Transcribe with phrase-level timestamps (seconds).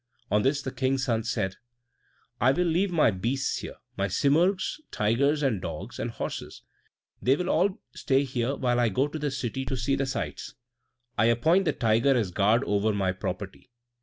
[0.31, 1.57] On this the King's son said,
[2.39, 6.63] "I will leave my beasts here, my simurgs, tigers, and dogs, and horses;
[7.21, 10.55] they will all stay here while I go to the city to see the sights.
[11.19, 13.69] I appoint the tiger as guard over my property.